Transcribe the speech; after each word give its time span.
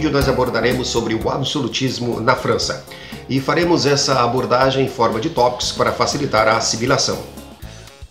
vídeo 0.00 0.10
nós 0.10 0.28
abordaremos 0.28 0.88
sobre 0.88 1.14
o 1.14 1.28
absolutismo 1.28 2.20
na 2.20 2.34
França 2.34 2.84
e 3.28 3.38
faremos 3.38 3.84
essa 3.84 4.22
abordagem 4.22 4.86
em 4.86 4.88
forma 4.88 5.20
de 5.20 5.28
tópicos 5.28 5.72
para 5.72 5.92
facilitar 5.92 6.48
a 6.48 6.56
assimilação. 6.56 7.39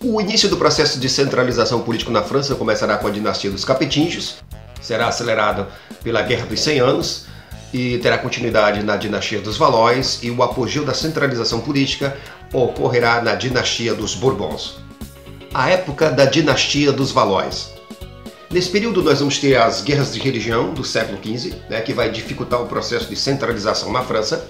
O 0.01 0.21
início 0.21 0.47
do 0.47 0.55
processo 0.55 0.97
de 0.97 1.09
centralização 1.09 1.81
político 1.81 2.09
na 2.09 2.23
França 2.23 2.55
começará 2.55 2.97
com 2.97 3.07
a 3.07 3.11
dinastia 3.11 3.51
dos 3.51 3.65
Capetinhos, 3.65 4.37
será 4.81 5.09
acelerado 5.09 5.67
pela 6.01 6.21
Guerra 6.21 6.45
dos 6.45 6.61
100 6.61 6.79
Anos 6.79 7.25
e 7.73 7.97
terá 7.97 8.17
continuidade 8.17 8.81
na 8.81 8.95
dinastia 8.95 9.41
dos 9.41 9.57
Valois 9.57 10.19
e 10.23 10.31
o 10.31 10.41
apogeu 10.41 10.85
da 10.85 10.93
centralização 10.93 11.59
política 11.59 12.15
ocorrerá 12.53 13.21
na 13.21 13.35
dinastia 13.35 13.93
dos 13.93 14.15
Bourbons. 14.15 14.77
A 15.53 15.69
época 15.69 16.09
da 16.09 16.23
dinastia 16.23 16.93
dos 16.93 17.11
Valois 17.11 17.73
Nesse 18.49 18.69
período 18.69 19.03
nós 19.03 19.19
vamos 19.19 19.37
ter 19.37 19.57
as 19.57 19.81
guerras 19.81 20.13
de 20.13 20.19
religião 20.19 20.73
do 20.73 20.83
século 20.83 21.19
XV, 21.21 21.53
né, 21.69 21.81
que 21.81 21.93
vai 21.93 22.09
dificultar 22.09 22.61
o 22.61 22.67
processo 22.67 23.07
de 23.09 23.17
centralização 23.17 23.91
na 23.91 24.01
França, 24.01 24.47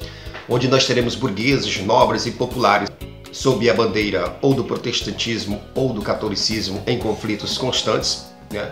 onde 0.47 0.67
nós 0.67 0.85
teremos 0.85 1.15
burgueses, 1.15 1.83
nobres 1.83 2.27
e 2.27 2.31
populares 2.31 2.87
sob 3.31 3.69
a 3.69 3.73
bandeira 3.73 4.37
ou 4.41 4.53
do 4.53 4.63
protestantismo 4.63 5.61
ou 5.75 5.93
do 5.93 6.01
catolicismo 6.01 6.81
em 6.87 6.97
conflitos 6.97 7.57
constantes. 7.57 8.25
Né? 8.51 8.71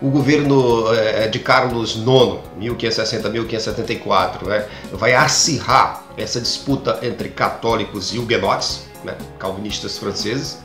O 0.00 0.10
governo 0.10 0.94
é, 0.94 1.26
de 1.26 1.40
Carlos 1.40 1.96
IX, 1.96 2.38
1560-1574, 2.60 4.46
né, 4.46 4.68
vai 4.92 5.12
acirrar 5.14 6.04
essa 6.16 6.40
disputa 6.40 7.00
entre 7.02 7.30
católicos 7.30 8.14
e 8.14 8.18
huguenotes, 8.18 8.86
né, 9.04 9.18
calvinistas 9.40 9.98
franceses. 9.98 10.58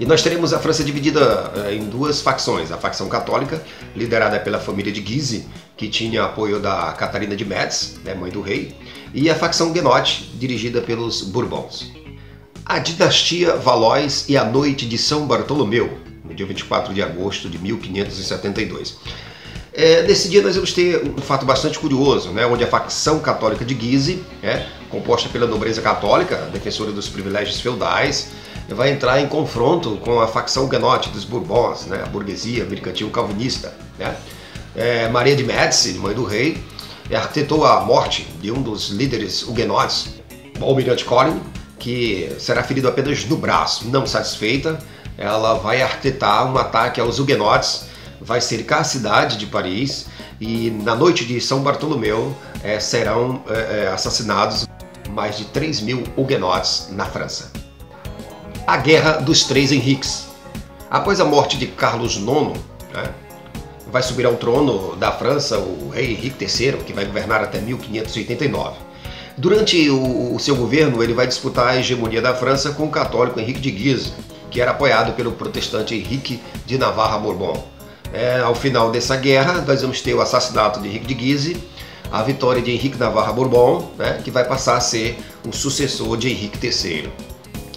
E 0.00 0.06
nós 0.06 0.20
teremos 0.22 0.52
a 0.52 0.58
França 0.58 0.82
dividida 0.82 1.52
eh, 1.66 1.74
em 1.74 1.84
duas 1.84 2.20
facções: 2.20 2.72
a 2.72 2.76
facção 2.76 3.08
católica, 3.08 3.62
liderada 3.94 4.40
pela 4.40 4.58
família 4.58 4.92
de 4.92 5.00
Guise, 5.00 5.46
que 5.76 5.88
tinha 5.88 6.24
apoio 6.24 6.58
da 6.58 6.92
Catarina 6.98 7.36
de 7.36 7.44
Metz, 7.44 8.00
né, 8.04 8.14
mãe 8.14 8.32
do 8.32 8.40
rei, 8.40 8.76
e 9.12 9.30
a 9.30 9.34
facção 9.36 9.72
Guenote, 9.72 10.32
dirigida 10.34 10.80
pelos 10.80 11.22
Bourbons. 11.22 12.03
A 12.66 12.78
dinastia 12.78 13.56
Valois 13.56 14.24
e 14.26 14.38
a 14.38 14.44
Noite 14.44 14.86
de 14.86 14.96
São 14.96 15.26
Bartolomeu, 15.26 15.98
no 16.24 16.32
dia 16.32 16.46
24 16.46 16.94
de 16.94 17.02
agosto 17.02 17.50
de 17.50 17.58
1572. 17.58 18.96
É, 19.70 20.02
nesse 20.04 20.30
dia 20.30 20.40
nós 20.40 20.54
vamos 20.54 20.72
ter 20.72 21.02
um 21.02 21.20
fato 21.20 21.44
bastante 21.44 21.78
curioso, 21.78 22.30
né, 22.30 22.46
onde 22.46 22.64
a 22.64 22.66
facção 22.66 23.18
católica 23.18 23.66
de 23.66 23.74
Guise, 23.74 24.24
é, 24.42 24.64
composta 24.88 25.28
pela 25.28 25.46
nobreza 25.46 25.82
católica, 25.82 26.36
defensora 26.54 26.90
dos 26.90 27.06
privilégios 27.06 27.60
feudais, 27.60 28.28
vai 28.70 28.90
entrar 28.90 29.20
em 29.20 29.28
confronto 29.28 29.96
com 29.96 30.18
a 30.20 30.26
facção 30.26 30.64
huguenote 30.64 31.10
dos 31.10 31.24
Bourbons, 31.26 31.84
né, 31.84 32.02
a 32.02 32.06
burguesia 32.06 32.64
mercantil 32.64 33.10
calvinista. 33.10 33.74
Né. 33.98 34.16
É, 34.74 35.08
Maria 35.08 35.36
de 35.36 35.44
Médici, 35.44 35.92
mãe 35.98 36.14
do 36.14 36.24
rei, 36.24 36.64
arquitetou 37.14 37.66
a 37.66 37.80
morte 37.82 38.26
de 38.40 38.50
um 38.50 38.62
dos 38.62 38.88
líderes 38.88 39.42
huguenotes, 39.42 40.14
o 40.58 40.64
almirante 40.64 41.04
Colin, 41.04 41.38
que 41.84 42.34
será 42.38 42.62
ferido 42.62 42.88
apenas 42.88 43.26
no 43.26 43.36
braço. 43.36 43.86
Não 43.88 44.06
satisfeita, 44.06 44.78
ela 45.18 45.54
vai 45.58 45.82
arquitetar 45.82 46.50
um 46.50 46.56
ataque 46.56 46.98
aos 46.98 47.18
huguenotes, 47.18 47.84
vai 48.22 48.40
cercar 48.40 48.80
a 48.80 48.84
cidade 48.84 49.36
de 49.36 49.44
Paris 49.44 50.06
e 50.40 50.70
na 50.70 50.94
noite 50.94 51.26
de 51.26 51.38
São 51.42 51.60
Bartolomeu 51.60 52.34
é, 52.62 52.80
serão 52.80 53.44
é, 53.50 53.88
assassinados 53.88 54.66
mais 55.10 55.36
de 55.36 55.44
3 55.44 55.82
mil 55.82 56.02
huguenotes 56.16 56.88
na 56.90 57.04
França 57.04 57.52
a 58.66 58.78
Guerra 58.78 59.18
dos 59.18 59.44
Três 59.44 59.70
Henriques. 59.70 60.26
Após 60.90 61.20
a 61.20 61.24
morte 61.24 61.58
de 61.58 61.66
Carlos 61.66 62.16
IX, 62.16 62.58
né, 62.94 63.12
vai 63.92 64.02
subir 64.02 64.24
ao 64.24 64.36
trono 64.36 64.96
da 64.96 65.12
França 65.12 65.58
o 65.58 65.90
rei 65.90 66.12
Henrique 66.12 66.42
III, 66.42 66.78
que 66.78 66.94
vai 66.94 67.04
governar 67.04 67.42
até 67.42 67.60
1589. 67.60 68.93
Durante 69.36 69.90
o, 69.90 70.34
o 70.34 70.38
seu 70.38 70.54
governo, 70.56 71.02
ele 71.02 71.12
vai 71.12 71.26
disputar 71.26 71.68
a 71.68 71.76
hegemonia 71.76 72.22
da 72.22 72.34
França 72.34 72.72
com 72.72 72.84
o 72.84 72.90
católico 72.90 73.40
Henrique 73.40 73.60
de 73.60 73.70
Guise, 73.70 74.12
que 74.50 74.60
era 74.60 74.70
apoiado 74.70 75.14
pelo 75.14 75.32
protestante 75.32 75.94
Henrique 75.94 76.40
de 76.64 76.78
Navarra 76.78 77.18
Bourbon. 77.18 77.66
É, 78.12 78.40
ao 78.40 78.54
final 78.54 78.90
dessa 78.90 79.16
guerra, 79.16 79.64
nós 79.66 79.82
vamos 79.82 80.00
ter 80.00 80.14
o 80.14 80.20
assassinato 80.20 80.80
de 80.80 80.88
Henrique 80.88 81.06
de 81.06 81.14
Guise, 81.14 81.56
a 82.12 82.22
vitória 82.22 82.62
de 82.62 82.70
Henrique 82.70 82.96
Navarra 82.96 83.32
Bourbon, 83.32 83.90
né, 83.98 84.20
que 84.22 84.30
vai 84.30 84.44
passar 84.44 84.76
a 84.76 84.80
ser 84.80 85.18
o 85.46 85.52
sucessor 85.52 86.16
de 86.16 86.28
Henrique 86.28 86.64
III 86.64 87.10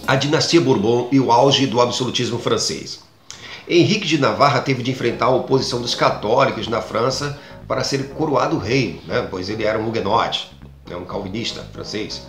a 0.08 0.16
dinastia 0.16 0.58
Bourbon 0.58 1.10
e 1.12 1.20
o 1.20 1.30
auge 1.30 1.66
do 1.66 1.82
absolutismo 1.82 2.38
francês. 2.38 3.00
Henrique 3.68 4.06
de 4.06 4.16
Navarra 4.16 4.62
teve 4.62 4.82
de 4.82 4.90
enfrentar 4.90 5.26
a 5.26 5.36
oposição 5.36 5.82
dos 5.82 5.94
católicos 5.94 6.66
na 6.66 6.80
França 6.80 7.38
para 7.68 7.84
ser 7.84 8.08
coroado 8.08 8.56
rei, 8.56 9.02
né, 9.06 9.28
pois 9.30 9.50
ele 9.50 9.64
era 9.64 9.78
um 9.78 9.86
huguenote, 9.86 10.50
né, 10.88 10.96
um 10.96 11.04
calvinista 11.04 11.64
francês. 11.72 12.22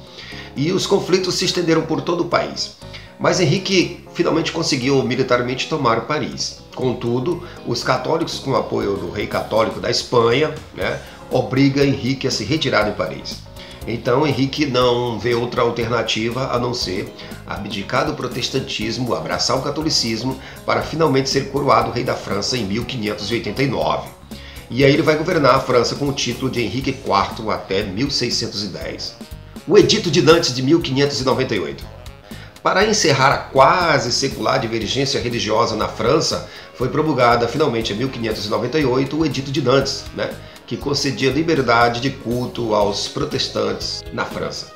E 0.55 0.71
os 0.71 0.85
conflitos 0.85 1.35
se 1.35 1.45
estenderam 1.45 1.83
por 1.83 2.01
todo 2.01 2.21
o 2.21 2.29
país. 2.29 2.77
Mas 3.19 3.39
Henrique 3.39 4.05
finalmente 4.13 4.51
conseguiu 4.51 5.03
militarmente 5.03 5.67
tomar 5.67 6.01
Paris. 6.01 6.61
Contudo, 6.73 7.43
os 7.67 7.83
católicos, 7.83 8.39
com 8.39 8.51
o 8.51 8.55
apoio 8.55 8.95
do 8.95 9.09
rei 9.09 9.27
católico 9.27 9.79
da 9.79 9.91
Espanha, 9.91 10.53
né, 10.73 11.01
obriga 11.29 11.83
Henrique 11.83 12.27
a 12.27 12.31
se 12.31 12.45
retirar 12.45 12.83
de 12.83 12.95
Paris. 12.95 13.49
Então 13.87 14.25
Henrique 14.25 14.65
não 14.65 15.19
vê 15.19 15.33
outra 15.33 15.61
alternativa 15.61 16.53
a 16.53 16.59
não 16.59 16.73
ser 16.73 17.11
abdicar 17.47 18.05
do 18.05 18.13
protestantismo, 18.13 19.15
abraçar 19.15 19.57
o 19.57 19.61
catolicismo 19.61 20.39
para 20.65 20.81
finalmente 20.81 21.29
ser 21.29 21.49
coroado 21.49 21.91
rei 21.91 22.03
da 22.03 22.15
França 22.15 22.57
em 22.57 22.65
1589. 22.65 24.18
E 24.71 24.85
aí 24.85 24.93
ele 24.93 25.01
vai 25.01 25.17
governar 25.17 25.55
a 25.55 25.59
França 25.59 25.95
com 25.95 26.07
o 26.07 26.13
título 26.13 26.51
de 26.51 26.61
Henrique 26.61 26.91
IV 26.91 27.49
até 27.49 27.81
1610. 27.81 29.15
O 29.67 29.75
Edito 29.75 30.11
de 30.11 30.21
Nantes 30.21 30.53
de 30.53 30.61
1598. 30.61 31.83
Para 32.61 32.85
encerrar 32.85 33.33
a 33.33 33.37
quase 33.37 34.11
secular 34.11 34.59
divergência 34.59 35.19
religiosa 35.19 35.75
na 35.75 35.87
França, 35.87 36.47
foi 36.75 36.89
promulgada 36.89 37.47
finalmente 37.47 37.93
em 37.93 37.95
1598 37.95 39.17
o 39.17 39.25
Edito 39.25 39.51
de 39.51 39.61
Nantes, 39.61 40.03
né, 40.15 40.29
que 40.67 40.77
concedia 40.77 41.31
liberdade 41.31 41.99
de 41.99 42.11
culto 42.11 42.75
aos 42.75 43.07
protestantes 43.07 44.03
na 44.13 44.23
França. 44.23 44.71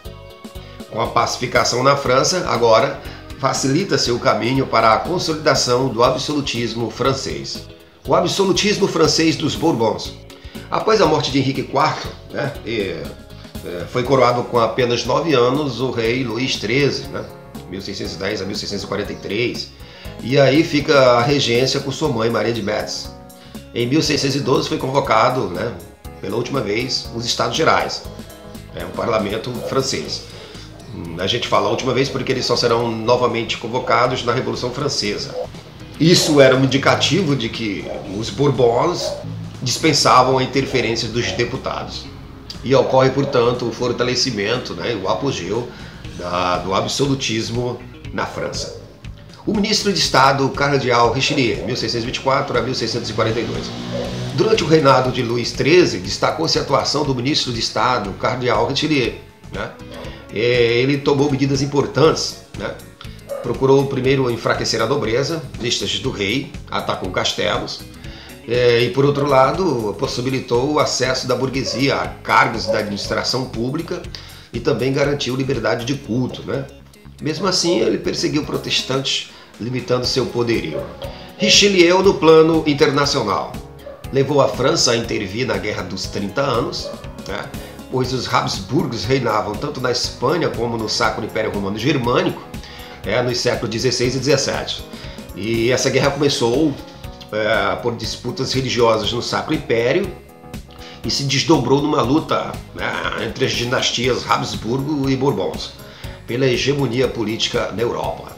Com 0.90 1.02
a 1.02 1.08
pacificação 1.08 1.84
na 1.84 1.96
França, 1.96 2.48
agora 2.50 3.00
facilita-se 3.38 4.12
o 4.12 4.18
caminho 4.18 4.66
para 4.66 4.94
a 4.94 4.98
consolidação 4.98 5.88
do 5.88 6.04
absolutismo 6.04 6.90
francês. 6.90 7.68
O 8.06 8.14
absolutismo 8.14 8.86
francês 8.86 9.38
dos 9.38 9.56
Bourbons. 9.56 10.14
Após 10.70 11.00
a 11.00 11.06
morte 11.06 11.32
de 11.32 11.40
Henrique 11.40 11.62
IV, 11.62 12.12
né, 12.32 12.54
e, 12.66 12.98
é, 13.66 13.86
foi 13.92 14.04
coroado 14.04 14.44
com 14.44 14.60
apenas 14.60 15.06
nove 15.06 15.34
anos 15.34 15.80
o 15.80 15.90
rei 15.90 16.22
Luís 16.22 16.52
XIII, 16.52 17.08
né, 17.14 17.24
1610 17.70 18.42
a 18.42 18.46
1643, 18.46 19.70
e 20.22 20.38
aí 20.38 20.66
fica 20.66 21.00
a 21.00 21.22
regência 21.22 21.80
com 21.80 21.92
sua 21.92 22.10
mãe 22.10 22.30
Maria 22.30 22.52
de 22.52 22.62
Médici. 22.62 23.08
Em 23.74 23.88
1612 23.88 24.68
foi 24.68 24.78
convocado, 24.78 25.48
né, 25.48 25.74
pela 26.20 26.36
última 26.36 26.60
vez, 26.60 27.10
os 27.16 27.26
Estados 27.26 27.56
Gerais, 27.56 28.04
né, 28.76 28.84
o 28.86 28.90
parlamento 28.98 29.50
francês. 29.70 30.24
A 31.18 31.26
gente 31.26 31.48
fala 31.48 31.68
a 31.68 31.72
última 31.72 31.94
vez 31.94 32.10
porque 32.10 32.34
eles 32.34 32.46
só 32.46 32.58
serão 32.58 32.92
novamente 32.92 33.58
convocados 33.58 34.26
na 34.26 34.34
Revolução 34.34 34.72
Francesa. 34.72 35.34
Isso 36.04 36.42
era 36.42 36.56
um 36.56 36.64
indicativo 36.64 37.36
de 37.36 37.50
que 37.50 37.86
os 38.18 38.30
Bourbons 38.30 39.14
dispensavam 39.62 40.38
a 40.38 40.44
interferência 40.44 41.08
dos 41.08 41.32
deputados. 41.32 42.06
E 42.64 42.74
ocorre, 42.76 43.10
portanto, 43.10 43.68
o 43.68 43.72
fortalecimento, 43.72 44.74
né, 44.74 44.96
o 45.02 45.08
apogeu 45.08 45.70
da, 46.18 46.58
do 46.58 46.74
absolutismo 46.74 47.80
na 48.14 48.26
França 48.26 48.84
o 49.46 49.54
ministro 49.54 49.92
de 49.92 50.00
Estado 50.00 50.48
Cardeal 50.50 51.12
Richelieu, 51.12 51.66
1624 51.66 52.58
a 52.58 52.62
1642. 52.62 53.70
Durante 54.36 54.64
o 54.64 54.68
reinado 54.68 55.12
de 55.12 55.22
Luís 55.22 55.50
XIII, 55.50 56.00
destacou-se 56.00 56.58
a 56.58 56.62
atuação 56.62 57.04
do 57.04 57.14
ministro 57.14 57.52
de 57.52 57.60
Estado 57.60 58.12
Cardeal 58.14 58.68
Richelieu. 58.68 59.16
Né? 59.52 59.70
É, 60.34 60.80
ele 60.80 60.98
tomou 60.98 61.30
medidas 61.30 61.62
importantes. 61.62 62.44
Né? 62.58 62.74
Procurou 63.44 63.86
primeiro 63.86 64.32
enfraquecer 64.32 64.82
a 64.82 64.88
nobreza, 64.88 65.44
vistas 65.60 66.00
do 66.00 66.10
rei, 66.10 66.52
atacou 66.72 67.12
castelos, 67.12 67.82
é, 68.48 68.82
e 68.82 68.90
por 68.90 69.06
outro 69.06 69.28
lado, 69.28 69.96
possibilitou 69.98 70.74
o 70.74 70.80
acesso 70.80 71.28
da 71.28 71.36
burguesia 71.36 71.96
a 71.96 72.08
cargos 72.08 72.66
da 72.66 72.80
administração 72.80 73.46
pública 73.46 74.02
e 74.52 74.60
também 74.60 74.92
garantiu 74.92 75.36
liberdade 75.36 75.86
de 75.86 75.96
culto. 75.96 76.42
Né? 76.44 76.66
Mesmo 77.22 77.48
assim, 77.48 77.80
ele 77.80 77.98
perseguiu 77.98 78.44
protestantes 78.44 79.32
limitando 79.60 80.06
seu 80.06 80.26
poderio. 80.26 80.82
Richelieu 81.38 82.04
no 82.04 82.16
plano 82.16 82.64
internacional. 82.68 83.54
Levou 84.12 84.42
a 84.42 84.48
França 84.48 84.92
a 84.92 84.98
intervir 84.98 85.48
na 85.48 85.58
Guerra 85.58 85.84
dos 85.84 86.06
30 86.08 86.42
Anos, 86.42 86.90
né? 87.28 87.46
pois 87.92 88.12
os 88.12 88.32
Habsburgos 88.32 89.06
reinavam 89.06 89.54
tanto 89.54 89.80
na 89.80 89.92
Espanha 89.92 90.50
como 90.50 90.78
no 90.78 90.90
Sacro 90.90 91.26
Império 91.26 91.52
Romano 91.52 91.78
Germânico, 91.78 92.42
é, 93.06 93.22
nos 93.22 93.40
séculos 93.40 93.70
16 93.70 94.16
e 94.16 94.20
17. 94.20 94.84
E 95.36 95.72
essa 95.72 95.90
guerra 95.90 96.12
começou 96.12 96.74
é, 97.32 97.76
por 97.78 97.96
disputas 97.96 98.54
religiosas 98.54 99.12
no 99.12 99.22
Sacro 99.22 99.54
Império 99.54 100.10
e 101.04 101.12
se 101.12 101.24
desdobrou 101.24 101.82
numa 101.82 102.02
luta 102.02 102.52
né, 102.76 102.92
entre 103.26 103.46
as 103.46 103.52
dinastias 103.52 104.30
Habsburgo 104.30 105.10
e 105.10 105.16
Bourbons 105.16 105.74
pela 106.26 106.46
hegemonia 106.46 107.08
política 107.08 107.72
na 107.72 107.82
Europa. 107.82 108.32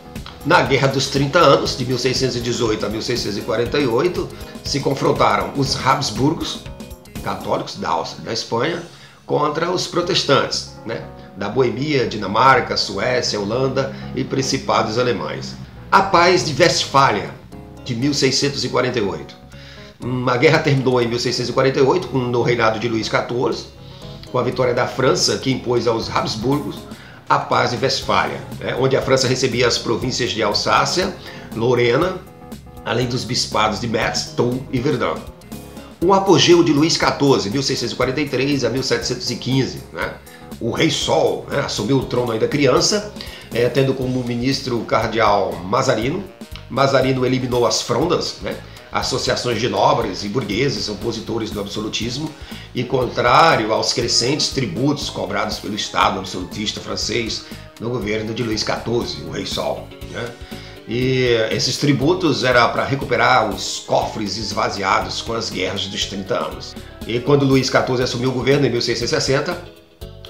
Na 0.45 0.62
Guerra 0.62 0.88
dos 0.88 1.07
30 1.07 1.39
Anos, 1.39 1.77
de 1.77 1.85
1618 1.85 2.85
a 2.85 2.89
1648, 2.89 4.29
se 4.63 4.79
confrontaram 4.79 5.51
os 5.56 5.75
Habsburgos, 5.75 6.59
católicos 7.23 7.75
da 7.75 7.89
Áustria 7.89 8.25
da 8.25 8.33
Espanha, 8.33 8.83
contra 9.25 9.71
os 9.71 9.88
protestantes, 9.88 10.75
né, 10.85 11.03
da 11.37 11.49
Boemia, 11.49 12.07
Dinamarca, 12.07 12.77
Suécia, 12.77 13.39
Holanda 13.39 13.95
e 14.15 14.23
principados 14.23 14.97
alemães. 14.97 15.55
A 15.91 16.01
Paz 16.01 16.45
de 16.45 16.61
Westfália, 16.61 17.29
de 17.83 17.95
1648. 17.95 19.35
A 20.27 20.37
guerra 20.37 20.59
terminou 20.59 21.01
em 21.01 21.07
1648, 21.07 22.07
no 22.17 22.41
reinado 22.41 22.79
de 22.79 22.87
Luís 22.87 23.07
XIV, 23.07 23.67
com 24.31 24.37
a 24.37 24.43
vitória 24.43 24.73
da 24.73 24.87
França, 24.87 25.37
que 25.37 25.51
impôs 25.51 25.87
aos 25.87 26.09
Habsburgos 26.09 26.77
a 27.27 27.39
Paz 27.39 27.71
de 27.71 27.77
Westfália, 27.77 28.39
né, 28.59 28.75
onde 28.79 28.95
a 28.95 29.01
França 29.01 29.27
recebia 29.27 29.67
as 29.67 29.77
províncias 29.77 30.31
de 30.31 30.43
Alsácia, 30.43 31.15
Lorena, 31.55 32.17
além 32.83 33.07
dos 33.07 33.23
bispados 33.23 33.79
de 33.79 33.87
Metz, 33.87 34.33
Toul 34.35 34.63
e 34.71 34.79
Verdun. 34.79 35.15
O 36.03 36.13
apogeu 36.13 36.63
de 36.63 36.71
Luís 36.71 36.93
XIV, 36.93 37.49
1643 37.49 38.63
a 38.63 38.69
1715, 38.69 39.83
né, 39.91 40.13
o 40.60 40.72
Rei 40.72 40.90
Sol 40.90 41.46
né, 41.50 41.60
assumiu 41.60 41.98
o 41.98 42.06
trono 42.06 42.31
ainda 42.31 42.48
criança, 42.48 43.13
é, 43.54 43.68
tendo 43.69 43.94
como 43.94 44.24
ministro 44.24 44.80
o 44.80 44.86
cardeal 44.86 45.54
Mazarino. 45.63 46.24
Mazarino 46.69 47.25
eliminou 47.25 47.66
as 47.66 47.81
frondas, 47.81 48.38
né, 48.42 48.56
associações 48.92 49.60
de 49.60 49.68
nobres 49.68 50.24
e 50.24 50.30
burgueses 50.30 50.88
opositores 50.88 51.52
do 51.52 51.60
absolutismo 51.60 52.30
e 52.74 52.84
contrário 52.84 53.74
aos 53.74 53.92
crescentes 53.92 54.50
tributos 54.50 55.10
cobrados 55.10 55.60
pelo 55.60 55.75
Estado 55.75 56.19
absolutista 56.19 56.80
francês 56.80 57.46
no 57.80 57.90
governo 57.90 58.34
de 58.34 58.42
Luís 58.42 58.62
XIV, 58.62 59.28
o 59.28 59.31
Rei 59.31 59.46
Sol. 59.46 59.88
Né? 60.12 60.25
E 60.88 61.25
esses 61.52 61.78
tributos 61.78 62.44
era 62.44 62.68
para 62.69 62.86
recuperar 62.86 63.50
os 63.50 63.80
cofres 63.80 64.38
esvaziados 64.38 65.22
com 65.22 65.34
as 65.34 65.50
guerras 65.50 65.88
dos 65.88 66.06
30 66.06 66.34
anos. 66.34 66.75
E 67.07 67.19
quando 67.19 67.46
Luís 67.46 67.68
XIV 67.68 68.04
assumiu 68.04 68.30
o 68.30 68.34
governo 68.34 68.66
em 68.66 68.69
1660, 68.69 69.75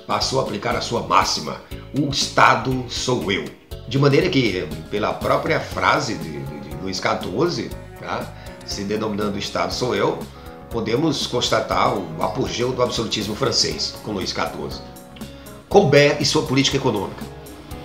passou 0.07 0.39
a 0.39 0.43
aplicar 0.43 0.75
a 0.75 0.81
sua 0.81 1.01
máxima: 1.03 1.61
o 1.97 2.09
Estado 2.09 2.85
sou 2.89 3.31
eu. 3.31 3.45
De 3.87 3.99
maneira 3.99 4.29
que, 4.29 4.67
pela 4.89 5.13
própria 5.13 5.59
frase 5.59 6.15
de, 6.15 6.39
de, 6.39 6.59
de 6.69 6.75
Luís 6.81 6.97
XIV, 6.97 7.69
tá? 7.99 8.33
se 8.65 8.83
denominando 8.83 9.37
Estado 9.37 9.73
sou 9.73 9.95
eu, 9.95 10.19
podemos 10.71 11.27
constatar 11.27 11.95
o 11.95 12.21
apogeu 12.21 12.71
do 12.71 12.81
absolutismo 12.81 13.35
francês 13.35 13.95
com 14.03 14.11
Luís 14.11 14.31
XIV. 14.31 14.81
Colbert 15.69 16.17
e 16.19 16.25
sua 16.25 16.43
política 16.43 16.77
econômica. 16.77 17.23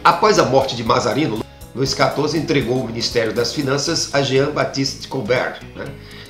Após 0.02 0.38
a 0.38 0.44
morte 0.44 0.74
de 0.74 0.82
Mazarino, 0.82 1.44
Luís 1.74 1.90
XIV 1.90 2.38
entregou 2.38 2.80
o 2.80 2.86
Ministério 2.86 3.32
das 3.32 3.52
Finanças 3.52 4.14
a 4.14 4.22
Jean-Baptiste 4.22 5.06
Colbert. 5.08 5.60
Né? 5.76 5.86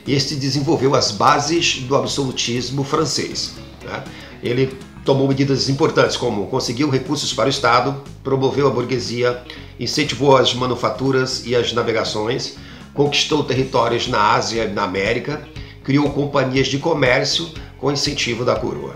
Este 0.06 0.34
desenvolveu 0.34 0.94
as 0.94 1.12
bases 1.12 1.80
do 1.80 1.96
absolutismo 1.96 2.82
francês. 2.82 3.54
Né? 3.84 4.04
Ele 4.42 4.76
tomou 5.04 5.26
medidas 5.26 5.68
importantes, 5.68 6.16
como 6.16 6.46
conseguiu 6.46 6.90
recursos 6.90 7.32
para 7.32 7.46
o 7.46 7.50
Estado, 7.50 8.02
promoveu 8.22 8.66
a 8.66 8.70
burguesia, 8.70 9.42
incentivou 9.78 10.36
as 10.36 10.54
manufaturas 10.54 11.44
e 11.46 11.56
as 11.56 11.72
navegações, 11.72 12.56
conquistou 12.92 13.44
territórios 13.44 14.06
na 14.06 14.34
Ásia 14.34 14.64
e 14.64 14.72
na 14.72 14.84
América, 14.84 15.46
criou 15.82 16.10
companhias 16.10 16.68
de 16.68 16.78
comércio 16.78 17.50
com 17.78 17.90
incentivo 17.90 18.44
da 18.44 18.54
coroa. 18.56 18.94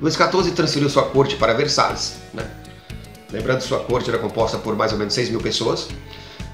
Luís 0.00 0.14
XIV 0.14 0.52
transferiu 0.52 0.88
sua 0.88 1.04
corte 1.04 1.36
para 1.36 1.54
Versalhes. 1.54 2.16
Né? 2.32 2.48
Lembrando 3.32 3.62
sua 3.62 3.80
corte 3.80 4.08
era 4.08 4.18
composta 4.18 4.58
por 4.58 4.76
mais 4.76 4.92
ou 4.92 4.98
menos 4.98 5.14
6 5.14 5.30
mil 5.30 5.40
pessoas. 5.40 5.88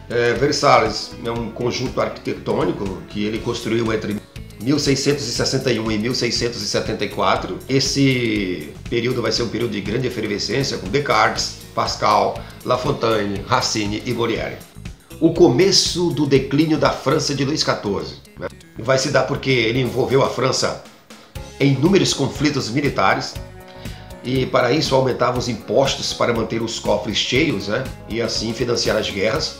É, 0.08 0.32
Versalhes 0.34 1.12
é 1.24 1.30
um 1.30 1.50
conjunto 1.50 2.00
arquitetônico 2.00 3.02
que 3.08 3.24
ele 3.24 3.38
construiu 3.38 3.92
entre 3.92 4.20
1661 4.62 5.90
e 5.90 5.98
1674. 5.98 7.58
Esse 7.68 8.72
período 8.88 9.22
vai 9.22 9.32
ser 9.32 9.42
um 9.42 9.48
período 9.48 9.72
de 9.72 9.80
grande 9.80 10.06
efervescência 10.06 10.78
com 10.78 10.88
Descartes, 10.88 11.58
Pascal, 11.74 12.42
La 12.64 12.76
Fontaine, 12.76 13.40
Racine 13.46 14.02
e 14.04 14.12
Molière 14.12 14.70
o 15.20 15.34
começo 15.34 16.10
do 16.10 16.26
declínio 16.26 16.78
da 16.78 16.90
França 16.90 17.34
de 17.34 17.44
Luís 17.44 17.60
XIV. 17.60 18.16
Né? 18.38 18.48
Vai 18.78 18.98
se 18.98 19.10
dar 19.10 19.24
porque 19.24 19.50
ele 19.50 19.80
envolveu 19.80 20.24
a 20.24 20.30
França 20.30 20.82
em 21.60 21.74
inúmeros 21.74 22.14
conflitos 22.14 22.70
militares 22.70 23.34
e 24.24 24.46
para 24.46 24.72
isso 24.72 24.94
aumentava 24.94 25.38
os 25.38 25.48
impostos 25.48 26.14
para 26.14 26.32
manter 26.32 26.62
os 26.62 26.78
cofres 26.78 27.18
cheios 27.18 27.68
né? 27.68 27.84
e 28.08 28.22
assim 28.22 28.54
financiar 28.54 28.96
as 28.96 29.10
guerras. 29.10 29.56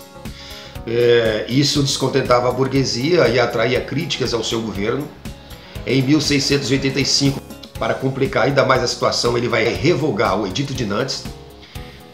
É, 0.87 1.47
isso 1.49 1.83
descontentava 1.83 2.49
a 2.49 2.53
burguesia 2.53 3.29
e 3.29 3.39
atraía 3.39 3.81
críticas 3.81 4.33
ao 4.33 4.43
seu 4.43 4.61
governo. 4.61 5.07
Em 5.87 6.03
1685, 6.03 7.41
para 7.79 7.95
complicar 7.95 8.45
ainda 8.45 8.65
mais 8.65 8.83
a 8.83 8.87
situação, 8.87 9.37
ele 9.37 9.49
vai 9.49 9.65
revogar 9.65 10.39
o 10.39 10.47
Edito 10.47 10.75
de 10.75 10.85
Nantes, 10.85 11.25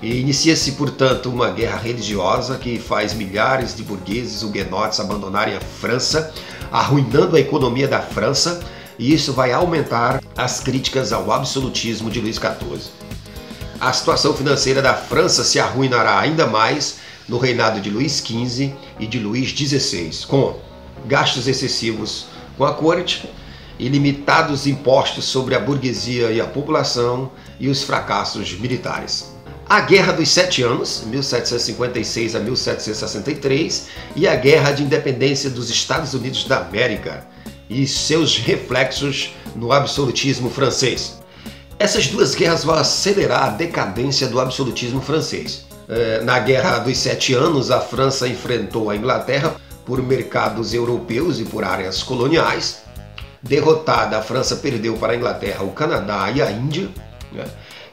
e 0.03 0.21
inicia-se, 0.21 0.73
portanto, 0.73 1.31
uma 1.31 1.51
guerra 1.51 1.79
religiosa 1.79 2.59
que 2.59 2.79
faz 2.79 3.15
milhares 3.15 3.75
de 3.75 3.83
burgueses 3.83 4.43
huguenotes 4.43 5.01
abandonarem 5.01 5.57
a 5.57 5.61
França, 5.61 6.33
arruinando 6.71 7.35
a 7.35 7.41
economia 7.41 7.89
da 7.89 8.01
França, 8.01 8.61
e 8.99 9.13
isso 9.13 9.33
vai 9.33 9.53
aumentar 9.53 10.23
as 10.37 10.61
críticas 10.61 11.13
ao 11.13 11.33
absolutismo 11.33 12.11
de 12.11 12.21
Luís 12.21 12.37
XIV. 12.37 13.06
A 13.81 13.93
situação 13.93 14.34
financeira 14.34 14.81
da 14.81 14.94
França 14.94 15.44
se 15.44 15.61
arruinará 15.61 16.19
ainda 16.19 16.46
mais 16.46 16.99
no 17.28 17.38
reinado 17.38 17.81
de 17.81 17.90
Luís 17.90 18.23
XV 18.25 18.75
e 18.99 19.06
de 19.06 19.19
Luís 19.19 19.50
XVI, 19.50 20.26
com 20.26 20.58
gastos 21.06 21.46
excessivos 21.46 22.27
com 22.56 22.65
a 22.65 22.72
corte, 22.72 23.29
ilimitados 23.79 24.67
impostos 24.67 25.24
sobre 25.27 25.55
a 25.55 25.60
burguesia 25.60 26.31
e 26.32 26.41
a 26.41 26.46
população 26.46 27.31
e 27.60 27.69
os 27.69 27.82
fracassos 27.82 28.53
militares 28.58 29.36
a 29.69 29.81
Guerra 29.81 30.12
dos 30.12 30.29
Sete 30.29 30.62
Anos, 30.62 31.03
1756 31.06 32.36
a 32.36 32.39
1763, 32.39 33.89
e 34.15 34.29
a 34.29 34.36
Guerra 34.36 34.70
de 34.70 34.84
Independência 34.84 35.51
dos 35.51 35.70
Estados 35.70 36.15
Unidos 36.15 36.44
da 36.44 36.58
América 36.58 37.27
e 37.69 37.84
seus 37.84 38.39
reflexos 38.39 39.34
no 39.56 39.72
absolutismo 39.72 40.48
francês. 40.51 41.20
Essas 41.79 42.06
duas 42.06 42.35
guerras 42.35 42.65
vão 42.65 42.75
acelerar 42.75 43.45
a 43.45 43.51
decadência 43.51 44.27
do 44.29 44.41
absolutismo 44.41 45.03
francês. 45.03 45.67
É, 45.89 46.23
na 46.23 46.39
Guerra 46.39 46.79
dos 46.79 46.97
Sete 46.97 47.35
Anos, 47.35 47.71
a 47.71 47.81
França 47.81 48.27
enfrentou 48.27 48.89
a 48.89 48.97
Inglaterra 48.97 49.55
por 49.85 50.03
mercados 50.03 50.73
europeus 50.73 51.39
e 51.39 51.45
por 51.45 51.65
áreas 51.65 52.03
coloniais. 52.03 52.83
Derrotada, 53.43 54.19
a 54.19 54.23
França 54.23 54.56
perdeu 54.56 54.97
para 54.97 55.13
a 55.13 55.17
Inglaterra 55.17 55.63
o 55.65 55.71
Canadá 55.73 56.31
e 56.35 56.41
a 56.41 56.51
Índia. 56.51 56.89
Né? 57.31 57.45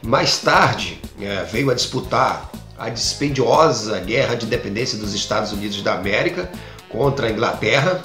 Mais 0.02 0.38
tarde, 0.38 0.98
é, 1.20 1.44
veio 1.44 1.70
a 1.70 1.74
disputar 1.74 2.50
a 2.78 2.88
dispendiosa 2.88 4.00
guerra 4.00 4.34
de 4.34 4.46
independência 4.46 4.98
dos 4.98 5.14
Estados 5.14 5.52
Unidos 5.52 5.82
da 5.82 5.92
América 5.92 6.50
contra 6.88 7.26
a 7.26 7.30
Inglaterra, 7.30 8.02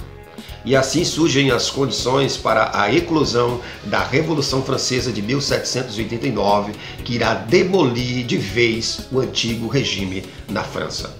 e 0.65 0.75
assim 0.75 1.03
surgem 1.03 1.51
as 1.51 1.69
condições 1.69 2.37
para 2.37 2.71
a 2.73 2.93
eclosão 2.93 3.61
da 3.85 4.03
Revolução 4.03 4.61
Francesa 4.61 5.11
de 5.11 5.21
1789, 5.21 6.73
que 7.03 7.15
irá 7.15 7.33
demolir 7.33 8.25
de 8.25 8.37
vez 8.37 9.07
o 9.11 9.19
antigo 9.19 9.67
regime 9.67 10.23
na 10.49 10.63
França. 10.63 11.15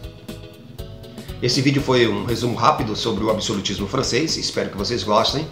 Esse 1.42 1.62
vídeo 1.62 1.82
foi 1.82 2.08
um 2.08 2.26
resumo 2.26 2.56
rápido 2.56 2.96
sobre 2.96 3.24
o 3.24 3.30
absolutismo 3.30 3.88
francês, 3.88 4.36
espero 4.36 4.70
que 4.70 4.78
vocês 4.78 5.04
gostem. 5.04 5.48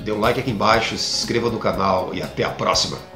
Dê 0.00 0.12
um 0.12 0.20
like 0.20 0.38
aqui 0.38 0.50
embaixo, 0.50 0.96
se 0.96 1.22
inscreva 1.22 1.50
no 1.50 1.58
canal 1.58 2.10
e 2.14 2.22
até 2.22 2.44
a 2.44 2.50
próxima! 2.50 3.13